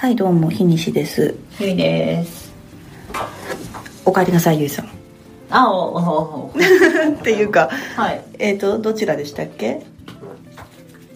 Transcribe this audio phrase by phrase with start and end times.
[0.00, 1.34] はいどうも日西です。
[1.58, 2.52] ゆいです。
[4.04, 4.88] お帰りなさいゆいさん。
[5.50, 6.52] あおおお。
[6.54, 8.22] っていうかはい。
[8.38, 9.84] えっ、とどちらでしたっけ？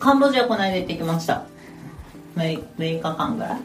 [0.00, 1.44] カンボジアこの間行ってきました。
[2.34, 3.58] 6, 6日間ぐらい。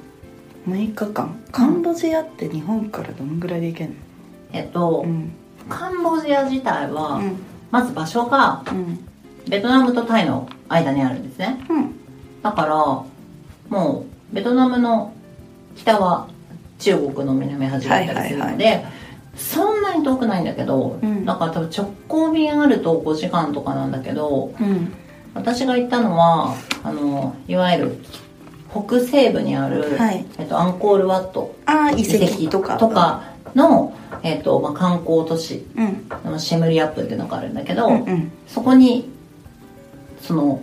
[0.69, 1.43] 6日間？
[1.51, 3.95] カンボジアって日本からどのぐらいで行けんの？
[4.53, 5.31] えっと、うん。
[5.67, 7.37] カンボジア自体は、うん。
[7.71, 8.99] まず場所がうん。
[9.49, 11.57] ベトナムとタイの間にあるんですね。
[11.71, 11.95] うん。
[12.43, 12.75] だから
[13.75, 15.13] もうベトナムの
[15.75, 16.27] 北は
[16.79, 18.85] 中国の南端だったりするので、
[19.35, 21.25] そんなに遠くないんだけど、うん。
[21.25, 24.93] だから多分直行便あると5時間とかなんだけどうん。
[25.33, 27.97] 私が行ったのはあのいわゆる
[28.71, 30.25] 北西部にある、はい。
[30.39, 31.55] えっと、アンコールワット
[31.95, 32.77] 遺跡とか。
[32.77, 33.23] とか。
[33.55, 35.65] の、えっとまあ、観光都市。
[35.75, 36.39] うん。
[36.39, 39.09] シェムリアップっていうのがあるんだけど、うんうんそこに
[40.21, 40.61] その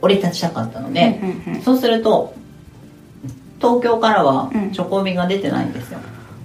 [0.00, 1.62] 降り立ちたかったので、うんうん。
[1.62, 2.34] そうすると
[3.60, 4.72] 東京からはうん。
[4.72, 5.98] 直行便が出てないんですよ、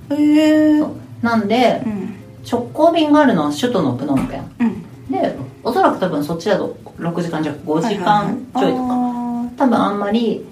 [0.10, 0.80] うんへえ。
[0.80, 0.92] そう
[1.22, 2.16] なんでうん。
[2.50, 4.52] 直行便があるのは首都のプノンペン。
[4.60, 5.12] うん。
[5.12, 8.96] でおそらく多分そっちだと6時間弱5時間ちょいとか、か
[9.58, 10.46] 多分あんまり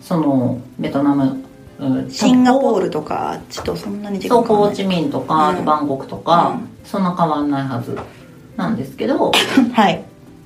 [0.00, 1.44] そのベトナム
[1.78, 4.76] うんシンガポールとかあっちとそんなに時そうホー間かかんない。
[4.76, 6.68] チミンとか、バンコクとか、うん。
[6.84, 7.98] そんな変わんないはず
[8.56, 9.32] なんですけど
[9.74, 10.04] はい。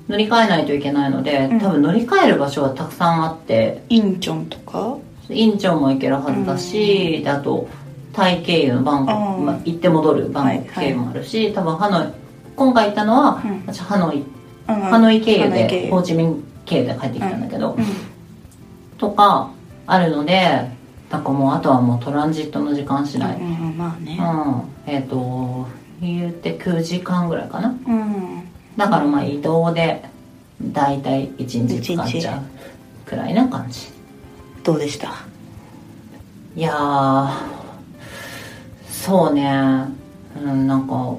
[0.09, 1.59] 乗り換えないといけないので、うん。
[1.59, 3.83] 多分乗り換える場所はたくさんあって。
[3.89, 4.97] インチョンとか？
[5.29, 7.67] インチョンも行けるはずだし、であと
[8.13, 9.45] タイ経由のバンコク、うん。
[9.45, 12.13] まあ、行って戻るバンコク経由もあるし、多分ハノイ
[12.55, 13.63] 今回行ったのは、うん。
[13.65, 14.23] 私ハノイ
[14.67, 17.85] ハハノイ経由でホーチミン経由で帰ってきたんだけど、うん。
[18.97, 19.51] とか
[19.87, 20.69] あるので
[21.09, 24.17] なんかもうあとはもうトランジットの時間次第、うんまあね。
[24.19, 24.91] うん。
[24.91, 25.67] えっ、と
[26.01, 27.69] 言って9時間ぐらいかな。
[27.69, 28.43] うん。
[28.77, 30.03] だからまあ移動で
[30.61, 33.98] 大体1日使っちゃうくらいな感じ
[34.63, 35.13] どうでした？
[36.55, 37.29] いやー
[38.89, 39.85] そうね。
[40.43, 41.15] うんなんか。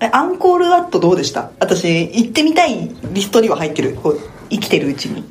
[0.00, 1.50] えアンコールワットどうでした？
[1.60, 3.94] 私行ってみたいリストには入ってる。
[3.94, 4.20] こう
[4.50, 5.24] 生きてるうちに。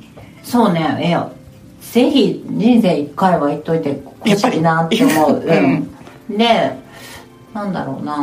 [0.43, 1.07] そうね。
[1.07, 1.31] いや
[1.81, 6.75] ぜひ人生1回は行っといてほしいなって思う、 うん、で
[7.53, 8.17] なんだろうな。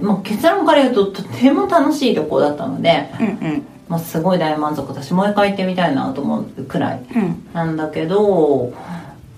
[0.00, 4.94] もう結論から言うととても楽しい旅行だったので、うんうんまあ、すごい大満足。
[4.94, 7.48] だしもう一回行ってみたいなと思うくらいうん。
[7.52, 8.72] なんだけど、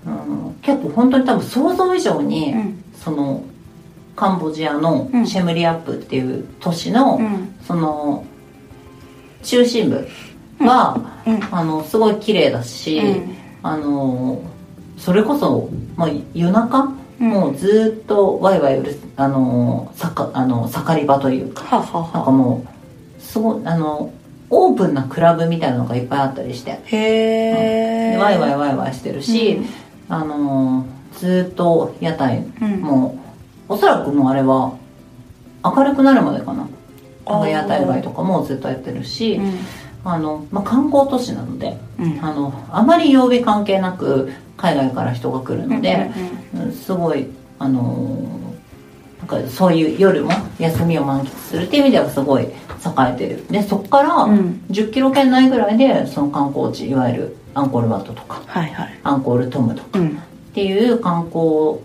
[0.05, 2.83] うん、結構本当に多分想像以上に、うん。
[2.95, 3.43] その
[4.15, 5.27] カンボジアのうん。
[5.27, 7.55] シェムリアップっていう都市の、うん。
[7.65, 8.25] その
[9.43, 10.07] 中心部
[10.59, 11.39] は、うん。
[11.51, 13.35] あのすごい綺麗だし、うん。
[13.63, 14.41] あの
[14.97, 17.29] それこそ、まあ、夜中、うん。
[17.29, 21.99] もうずっとワイワイうるあのさかあの盛り場というかはあは。
[21.99, 24.11] あなんかはもうすごいあの
[24.49, 26.73] オープンなクラブみたいなのがいっぱいあったりして。
[26.73, 29.59] あへえでワイワイワイワイしてるし、
[30.09, 30.85] あの
[31.17, 33.19] ずっと屋台うんも
[33.69, 34.73] うおそらくもうあれは
[35.63, 36.67] 明るくなるまでかな。
[37.47, 39.53] 屋台街とかもずっとやってるし、うん。
[40.05, 42.23] あのまあ、観光都市なのでうん。
[42.23, 46.09] あのあまり曜日関係なく海外から人が来るので、
[46.55, 47.27] うんすごい
[47.59, 48.46] あのなんか
[49.49, 52.49] そういう夜も休みを満喫するっていう意味ではすごい栄
[53.13, 53.47] えてる。
[53.49, 54.61] でそこからうん。
[54.71, 58.99] 10キロ圏内ぐらいでその観光地いわゆるアンコールワットとかはいはい。
[59.03, 60.07] アンコールトムとかうん。
[60.09, 60.11] っ
[60.53, 61.77] ていう観光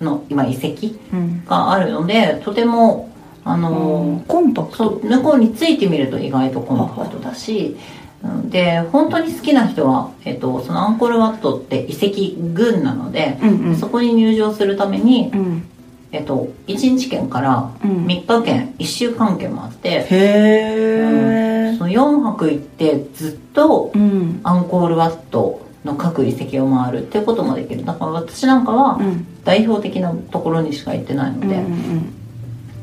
[0.00, 1.44] の今遺跡うん。
[1.46, 3.10] があるのでとても
[3.44, 3.62] あうん。
[3.62, 5.00] のコンパクト。
[5.02, 7.76] 向こうについてみると意外とコンパクトだし
[8.24, 8.50] うん。
[8.50, 13.76] で本当に好きな人は、えっと、そのアンコールワットって遺跡群なので、うんうん。
[13.76, 15.62] そこに入場するために、うん
[16.10, 18.06] えっと、1日券からうん。
[18.06, 24.40] 3日券1週間券もあって、へえその4泊行ってずっとうん。
[24.42, 27.84] アンコールワットの各遺跡を回るっていうこともできる。
[27.84, 29.26] だから私なんかはうん。
[29.44, 32.14] 代表的なところにしか行ってないので、うん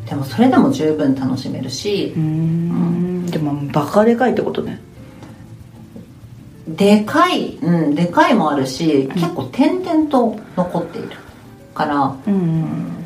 [0.06, 2.24] でもそれでも十分楽しめるしうん。
[2.24, 3.26] うん。
[3.26, 4.80] でもバカでかいってことね。
[6.68, 11.10] でかい、うん、でかいもあるし結構点々と残っている
[11.74, 13.05] からうん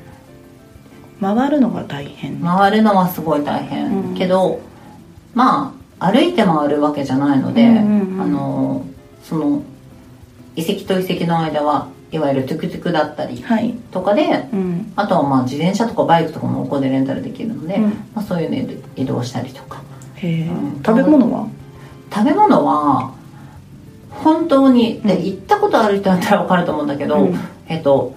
[1.22, 2.40] 回るのが大変。
[2.42, 4.16] 回るのはすごい大変、うん。
[4.16, 4.62] けど
[5.34, 8.22] まあ歩いて回るわけじゃないので、うんうんうん。
[8.22, 8.86] あの
[9.24, 9.62] その
[10.56, 13.74] 遺跡と遺跡の間はいわゆるトゥクトゥクだったりはい。
[13.92, 14.94] とかでうん。
[14.96, 17.84] あとはまあ自転車とかバイクとかもここでレンタルできるので、うん。
[18.16, 19.82] まあ、そういうので移動したりとか。
[20.24, 20.82] うん。
[20.86, 21.48] 食べ物は？
[22.14, 23.14] 食べ物は
[24.10, 25.26] 本当にでうん。
[25.26, 27.40] 行ったことある人だったら分かると思うんだけど、うん。
[27.68, 28.16] えっと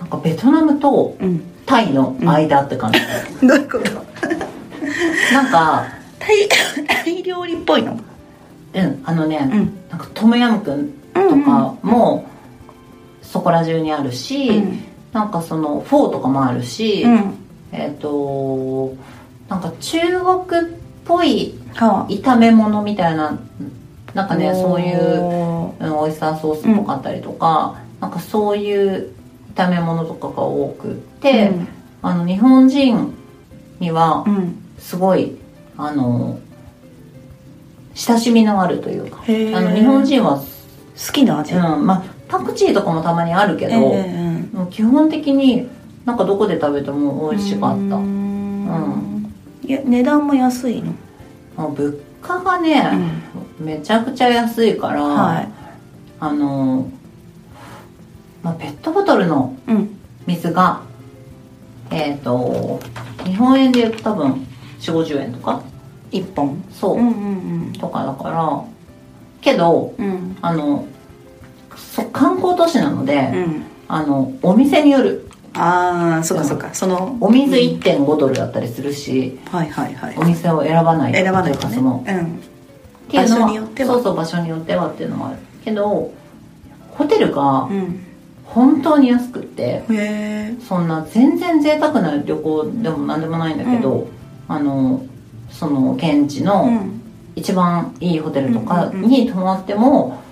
[0.00, 2.98] なんかベトナムとうんタイの間って感じ、
[3.46, 3.84] どういうこと？
[5.32, 5.84] なんか
[6.18, 6.48] タイ
[6.86, 7.98] タイ料理っぽいの？
[8.74, 9.72] うんあのね、うん。
[9.90, 11.20] なんかトムヤムクンと
[11.50, 12.26] かも
[13.22, 14.84] そこら中にあるし、うん。
[15.14, 17.34] なんかそのフォーとかもあるし、うん。
[17.72, 18.94] えっ、と
[19.48, 20.74] なんか中国っ
[21.06, 23.38] ぽいは炒め物みたいな
[24.12, 29.08] なんかねそういうオイスターソースっぽかったりとか、なんかそういう
[29.54, 31.68] 炒め物とかが多くって、うん。
[32.02, 33.14] あの日本人
[33.78, 34.58] にはうん。
[34.78, 35.36] すごい
[35.76, 36.38] あの
[37.94, 40.44] 親しみのあるというかあの日本人は、好
[41.12, 41.54] きな味？
[41.54, 44.04] うんまあ、パクチーとかもたまにあるけど、え
[44.52, 45.68] えもう基本的に
[46.04, 47.96] なんかどこで食べても美味しかった。
[47.96, 49.32] うん。
[49.62, 50.92] いや値段も安いの？
[51.70, 52.82] 物価がね、
[53.60, 55.48] めちゃくちゃ安いから、はい。
[56.18, 56.90] あの、
[58.42, 59.98] まあ、ペットボトルのうん。
[60.26, 60.82] 水が
[61.90, 62.80] えっ、と
[63.24, 64.46] 日本円で言うと多分
[64.80, 65.62] 4 5 0円とか？
[66.10, 66.62] 一本。
[66.72, 67.10] そう、うんう
[67.68, 68.62] んとかだから。
[69.40, 70.06] けどうん。
[70.06, 70.86] うんあの
[71.76, 73.62] そ観光都市なので、うん。
[73.88, 75.28] あのお店による。
[75.54, 76.72] ああそっかそっか。
[76.72, 80.14] そのお水1.5ドルだったりするし、はいはいはい。
[80.16, 81.74] お店を選ばない選ばないとね。
[81.74, 82.16] そのうん。
[82.16, 82.20] っ
[83.08, 83.94] ていうの場所によっては。
[83.94, 85.38] そうそう場所によってはっていうのもある。
[85.64, 86.10] けど
[86.92, 88.00] ホテルがうん
[88.46, 89.84] 本当に安くって
[90.68, 94.08] そんな全然贅沢な旅行でも何でもないんだけど、
[94.48, 95.04] あの
[95.50, 96.98] その現地うのん。
[97.34, 100.22] 一番いいホテルとかうんうんうんに泊まっても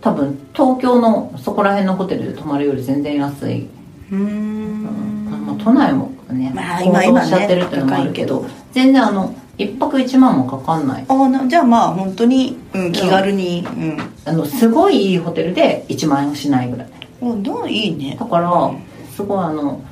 [0.00, 3.66] 多分東京のそこら辺のホテルで泊まるより全然安い、
[4.12, 5.24] うーん。
[5.46, 11.04] まあ、都内もねまあ高今騰しちゃってるっていうのもあるけど、全然あの一泊1万もかかんない。
[11.08, 13.98] あじゃあまあ本当に、うん、気軽にうん。
[14.24, 16.88] あのすごいいいホテルで1万円しないぐらい
[17.20, 18.16] おどういいね？
[18.18, 18.70] だから
[19.14, 19.82] すごいあの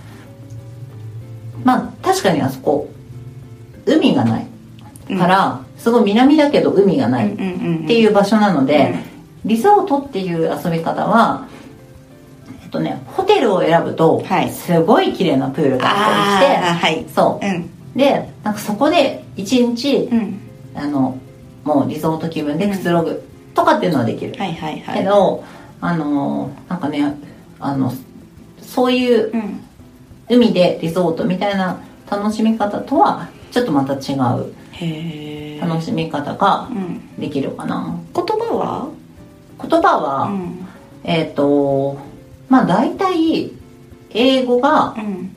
[1.64, 2.88] まあ確かにあそこ
[3.84, 4.46] 海がない
[5.16, 8.94] から、すごい南だけど海がないっってていう場所なので、
[9.44, 11.46] リゾートっていう遊び方は
[12.62, 14.50] えっとねホテルを選ぶと、はい。
[14.50, 16.94] すごい綺麗なプールがあったりああはい。
[16.98, 17.46] してそう。
[17.46, 17.48] ん。
[17.94, 20.40] うでなんかそこで一日うん。
[20.74, 21.18] あの
[21.64, 23.22] もうリゾート気分でくつろぐ
[23.54, 24.98] とかっていうのはできる、はいはいはい。
[24.98, 25.42] けど
[25.80, 27.14] あのなんかね
[27.60, 27.92] あの
[28.60, 29.60] そういううん。
[30.28, 31.78] 海でリゾートみたいな
[32.10, 37.16] 楽しみ方とはちょっとまた違う楽しみ方がうん。
[37.16, 37.96] できるかな。
[38.12, 38.88] 言葉は？
[39.62, 40.66] 言葉は、うん。
[41.04, 41.96] えっ、と
[42.48, 43.52] まあ大体
[44.10, 45.30] 英語が、うん。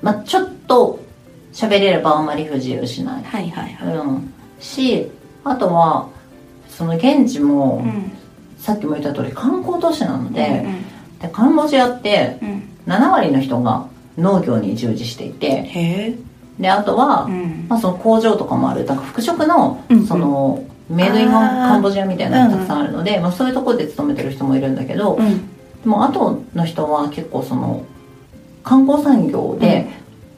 [0.00, 1.00] まあ、ちょっと
[1.52, 3.96] 喋れればあんまり不自由しない、はいはいはい。
[3.96, 5.10] うん、し
[5.42, 6.08] あとは
[6.68, 8.12] その現地も、うん
[8.58, 10.84] さっきも言った通り観光都市なので,、うん
[11.20, 12.62] でカンボジアってうん。
[12.86, 15.80] 7割の人が農業に従事していてへ
[16.12, 16.14] え。
[16.58, 17.66] であとは、うん。
[17.68, 20.06] まあ、その工場とかもあるだから服飾のうんうん。
[20.06, 25.38] その、メイドインカンボジアみたいなのがたくさんあるので、まあ、そういうところで勤めてる人もいるんだけど、うん。
[25.82, 27.84] でもあとの人は結構その
[28.64, 29.86] 観光産業で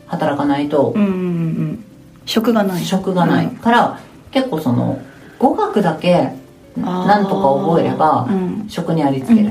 [0.06, 1.84] 働かないとうんうんうん
[2.26, 2.84] 職がない。
[2.84, 3.56] 職がないうん。
[3.56, 4.00] から、
[4.32, 5.00] 結構その
[5.38, 6.32] 語学だけ
[6.80, 8.64] なんとか覚えればうん。
[8.68, 9.50] 職にありつける、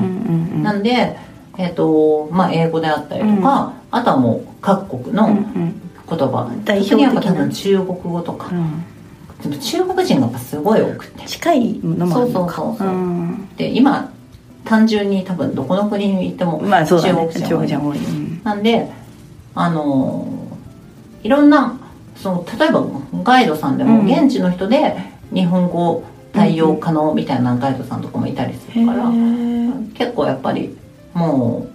[0.62, 1.18] なんで、
[1.58, 8.84] えっとまあ、英語であったりとか、あとはもう各国のん言葉、特にやっぱ多分中国語とかうん。
[9.42, 11.26] でも中国人がやっぱすごい多くて。
[11.26, 12.56] 近いのもあるのか。
[12.56, 12.88] そうそうそうそう。
[12.88, 13.50] うん。
[13.58, 14.12] で今
[14.66, 17.34] 単純に多分どこの国に行っても中国人多い。
[17.34, 17.98] 中国人多い。
[17.98, 18.42] うん。
[18.44, 18.92] なんで
[19.56, 21.78] あのーいろんな
[22.16, 22.86] その例えば
[23.24, 24.08] ガイドさんでもうん。
[24.08, 24.96] 現地の人で
[25.34, 30.78] 日本語対応可能みたいなガイドさんとかもいたりすへるから、え結構やっぱり
[31.14, 31.68] も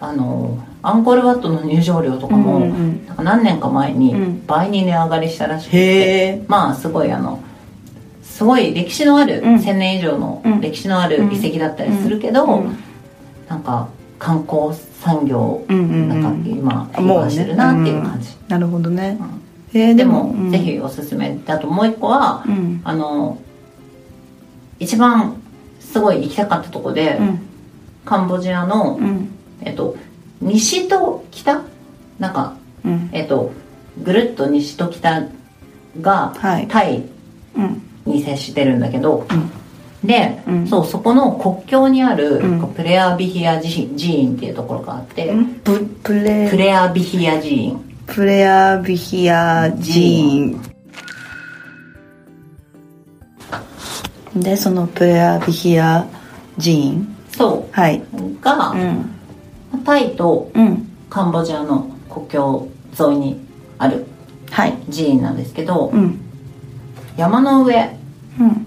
[0.00, 4.46] うあのーアンコールワットの入場料とかも、うんうんか何年か前にうん。
[4.46, 7.42] 倍に値上がりしたらしくて、へえまあすごいあの
[8.22, 9.54] すごい歴史のある、うん。
[9.56, 10.60] 1000年以上のうん。
[10.60, 12.76] 歴史のある遺跡だったりするけど、うん。
[13.48, 13.88] なんか
[14.20, 16.08] 観光産業うんうんうん。
[16.08, 19.18] なんか今もうね今してるなっていう感じ、なるほどね。
[19.72, 20.50] でも、うん。
[20.52, 22.80] ぜひおすすめであともう一個は、うん。
[22.84, 23.38] あの
[24.78, 25.40] 一番
[25.80, 27.40] すごい行きたかったとこで、うん。
[28.04, 29.28] カンボジアの、うん。
[29.60, 29.96] えっと
[30.40, 31.62] 西と北？
[32.18, 33.10] なんかうん。
[33.12, 33.52] えっと
[34.02, 35.24] ぐるっと西と北
[36.00, 36.68] がはい。
[36.68, 37.04] タイ
[37.56, 37.82] うん。
[38.04, 40.06] に接してるんだけど、うん。
[40.06, 40.66] で、うん。
[40.68, 42.74] そうそこの国境にある、うん。
[42.74, 45.32] プレアビヒア寺院っていうところがあって、
[45.64, 47.82] ププレプレアビヒア寺院。
[48.06, 50.75] プレアビヒア寺院
[54.36, 56.06] でそのプレアビヒア
[56.58, 59.84] 寺院そはい、うが、うん。
[59.84, 60.88] タイとうん。
[61.10, 63.46] カンボジアの国境沿いに
[63.78, 64.06] ある
[64.50, 64.72] はい。
[64.90, 66.20] 寺院なんですけど、うん。
[67.16, 67.96] 山の上。
[68.40, 68.66] うん。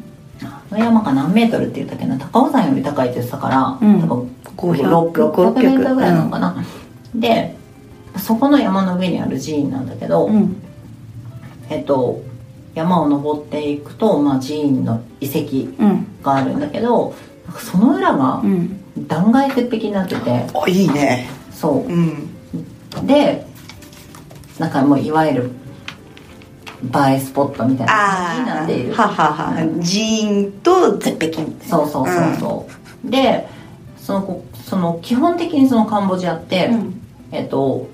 [0.72, 2.18] 山が何メートルって言ったっけな？
[2.18, 4.02] 高尾山より高いって言ってたから、うん。
[4.02, 6.64] 多分500 600メートルぐらいなのかな、
[7.16, 7.56] で
[8.18, 10.62] そこの山の上にある寺院なんだけど、うん。
[11.70, 12.22] えっと
[12.80, 16.08] 山を登っていくと、まあ、寺院の遺跡うん。
[16.24, 17.14] があるんだけど
[17.46, 18.76] なんかその裏がうん。
[19.08, 20.46] 断崖絶壁になってて。
[20.54, 21.30] あいいね。
[21.52, 21.92] そう。
[21.92, 22.30] ん。
[23.04, 23.46] うで
[24.58, 25.52] なんかもういわゆる
[26.84, 29.34] 映えスポットみたいな感じになあっているあはは。
[29.52, 31.52] は寺院と絶壁みたいな。
[31.66, 32.68] そうそうそうそ
[33.06, 33.48] う、で
[33.98, 37.02] そのこその基本的にそのカンボジアって、うん。
[37.32, 37.88] えっと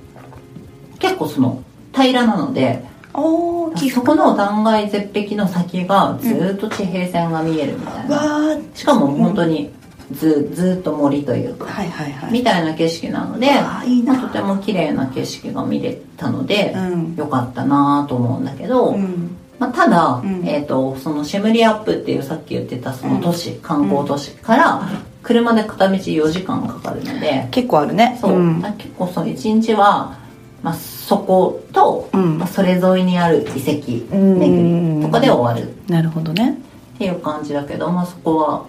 [0.99, 1.61] 結構その
[1.93, 2.83] 平らなので
[3.93, 9.71] そこの断崖絶壁の先がずっと地平線が見えるみたいな、わーしかも本当に
[10.11, 12.31] ずずっと森というかはいはいはい。
[12.31, 13.47] みたいな景色なので、
[13.85, 14.13] いいな。
[14.13, 17.15] まあ、とても綺麗な景色が見れたので、うん。
[17.15, 19.35] よかったなと思うんだけど、うん。
[19.57, 20.47] まあ、ただ、うん。
[20.47, 24.87] えー、とそのシェムリアップっていうさっき言ってたその都市、観光都市から
[25.23, 28.17] 車で片道4時間かかるので結構あるね。
[28.21, 30.17] そう、結構その1日は、
[30.65, 32.39] まあ、そこと、うん。
[32.39, 34.39] まあ、それ沿いにある遺跡うん。
[34.39, 35.71] 巡りとかで終わる。
[35.87, 36.57] なるほどね。
[36.95, 38.65] っていう感じだけど、まあ、そこは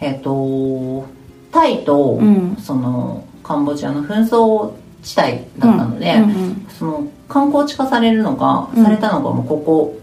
[0.00, 1.06] えっ、と
[1.50, 2.56] タイと、うん。
[2.56, 8.84] そのカンボジアの紛争地帯だったので、うんうんその観光地化されるのが、うん。
[8.84, 9.98] されたのがもうここ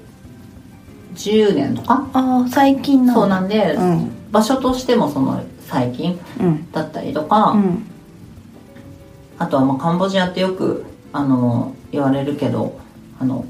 [1.14, 4.32] 10年とか、ああ最近なそうなんで、うん。
[4.32, 6.72] 場所としてもその最近うん。
[6.72, 7.86] だったりとか、うん。
[9.38, 12.78] あとはまあカンボジアってよくあの言われるけど
[13.20, 13.46] あの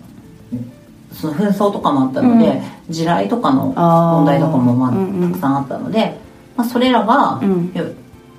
[1.12, 5.32] その紛争とかもあったので、地雷とかの問題とかもまあうんうん。
[5.32, 6.18] たくさんあったので、
[6.56, 7.72] まあ、それらが、うん。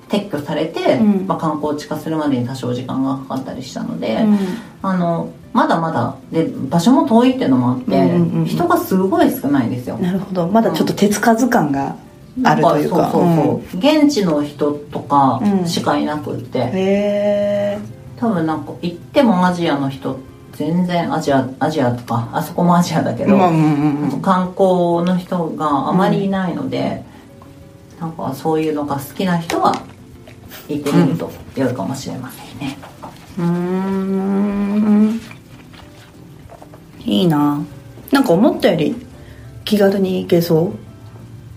[0.07, 1.27] 撤去されて、うん。
[1.27, 4.37] まあ、観光地化するまでに多少時間がかかったりしたので、うん。
[4.81, 9.97] あのまだまだで場所も遠いっていうのもあって、うんうんうん人がすごい少ないんですよ。
[9.97, 10.47] なるほど。
[10.47, 11.95] まだちょっと手つかず感が
[12.43, 13.09] あるというか。
[13.11, 13.35] そうそう
[13.71, 15.67] そう、現地の人とかうん。
[15.67, 17.79] しかいなくって、へえ
[18.17, 20.19] 多分なんか行ってもアジアの人
[20.53, 27.03] 全然アジアアジアとかあそこもアジアだけど、うんうんうん観光の人があまりいないので、
[27.99, 29.73] なんかそういうのが好きな人は
[30.67, 32.77] 行ってみると良いかもしれませんね、
[33.37, 35.21] うーん。
[37.05, 37.61] いいな。
[38.11, 38.95] なんか思ったより
[39.63, 40.73] 気軽に行けそ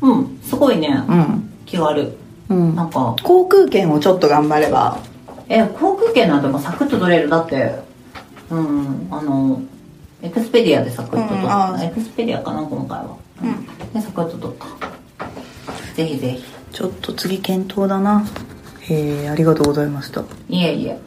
[0.02, 0.08] う。
[0.12, 1.50] んすごいね、ううん。
[1.64, 2.12] 気軽。
[2.50, 2.76] うん。
[2.76, 3.16] なんか。
[3.22, 4.98] 航空券をちょっと頑張れば
[5.50, 7.28] え航空券なんてもうサクッと取れる。
[7.28, 7.74] だって
[8.50, 9.60] うんあの
[10.22, 13.66] Expediaでサクッと取った、うんあ Expediaかな今回は、うん。
[13.92, 14.66] でサクッと取った。
[15.96, 16.38] ぜひぜ
[16.72, 18.24] ちょっと次検討だな。
[18.80, 20.22] へえありがとうございました。
[20.48, 20.98] ひいえいえ